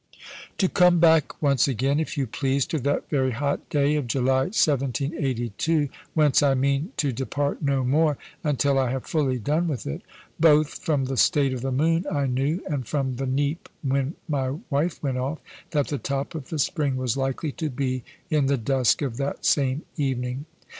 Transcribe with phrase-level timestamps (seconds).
[0.57, 4.45] To come back once again, if you please, to that very hot day of July
[4.45, 10.01] 1782 whence I mean to depart no more until I have fully done with it
[10.39, 14.57] both from the state of the moon, I knew, and from the neap when my
[14.71, 15.37] wife went off,
[15.69, 19.45] that the top of the spring was likely to be in the dusk of that
[19.45, 20.45] same evening.